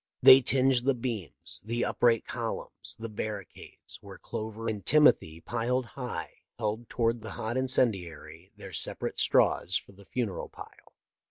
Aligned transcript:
They 0.23 0.41
tinged 0.41 0.85
the 0.85 0.95
beams, 0.95 1.61
the 1.63 1.85
upright 1.85 2.25
columns, 2.25 2.95
the 2.97 3.07
barricades, 3.07 3.99
where 4.01 4.17
clover 4.17 4.67
and 4.67 4.83
timothy 4.83 5.41
piled 5.41 5.85
high 5.89 6.39
held 6.57 6.89
toward 6.89 7.21
THE 7.21 7.27
LIFE 7.27 7.33
OF 7.33 7.37
LINCOLN. 7.37 7.37
S75 7.37 7.37
the 7.37 7.43
hot 7.49 7.57
incendiary 7.57 8.51
their 8.57 8.73
separate 8.73 9.19
straws 9.19 9.75
for 9.75 9.91
the 9.91 10.05
funeral 10.05 10.49
pile. 10.49 10.95